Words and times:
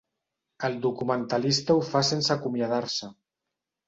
El 0.69 0.77
documentalista 0.85 1.75
ho 1.79 1.83
fa 1.89 2.01
sense 2.07 2.31
acomiadar-se. 2.37 3.11